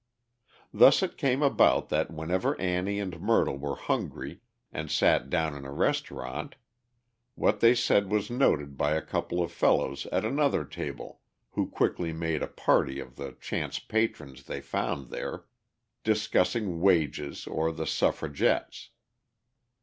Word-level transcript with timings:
Thus 0.73 1.03
it 1.03 1.15
came 1.15 1.43
about 1.43 1.89
that 1.89 2.09
whenever 2.09 2.59
Annie 2.59 2.99
and 2.99 3.21
Myrtle 3.21 3.59
were 3.59 3.75
hungry, 3.75 4.41
and 4.71 4.89
sat 4.89 5.29
down 5.29 5.53
in 5.55 5.63
a 5.63 5.71
restaurant, 5.71 6.55
what 7.35 7.59
they 7.59 7.75
said 7.75 8.09
was 8.09 8.31
noted 8.31 8.77
by 8.79 8.93
a 8.95 9.01
couple 9.03 9.43
of 9.43 9.51
fellows 9.51 10.07
at 10.07 10.25
another 10.25 10.65
table, 10.65 11.19
who 11.51 11.67
quickly 11.69 12.11
made 12.11 12.41
a 12.41 12.47
party 12.47 12.99
of 12.99 13.15
the 13.15 13.33
chance 13.39 13.77
patrons 13.77 14.45
they 14.45 14.59
found 14.59 15.11
there, 15.11 15.45
discussing 16.03 16.79
wages 16.81 17.45
or 17.45 17.71
the 17.71 17.85
suffragettes. 17.85 18.89